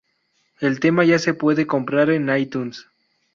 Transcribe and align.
El 0.59 0.79
tema 0.79 1.03
ya 1.05 1.19
se 1.19 1.35
puede 1.35 1.67
comprar 1.67 2.09
en 2.09 2.27
Itunes!! 2.35 2.87